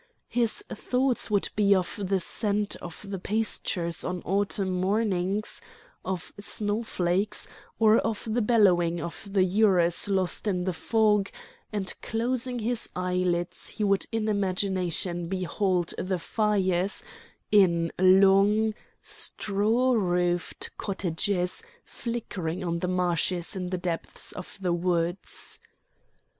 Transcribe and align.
His 0.29 0.63
thoughts 0.73 1.29
would 1.29 1.49
be 1.55 1.75
of 1.75 1.99
the 2.03 2.19
scent 2.19 2.75
of 2.77 3.05
the 3.07 3.19
pastures 3.19 4.03
on 4.03 4.23
autumn 4.23 4.71
mornings, 4.71 5.61
of 6.03 6.33
snowflakes, 6.39 7.47
or 7.77 7.99
of 7.99 8.27
the 8.31 8.41
bellowing 8.41 8.99
of 8.99 9.27
the 9.31 9.43
urus 9.43 10.07
lost 10.07 10.47
in 10.47 10.63
the 10.63 10.73
fog, 10.73 11.29
and 11.71 11.93
closing 12.01 12.57
his 12.57 12.89
eyelids 12.95 13.67
he 13.67 13.83
would 13.83 14.07
in 14.11 14.27
imagination 14.27 15.27
behold 15.27 15.93
the 15.99 16.17
fires 16.17 17.03
in 17.51 17.91
long, 17.99 18.73
straw 19.03 19.93
roofed 19.93 20.71
cottages 20.79 21.61
flickering 21.85 22.63
on 22.63 22.79
the 22.79 22.87
marshes 22.87 23.55
in 23.55 23.69
the 23.69 23.77
depths 23.77 24.31
of 24.31 24.57
the 24.59 24.73
woods. 24.73 25.59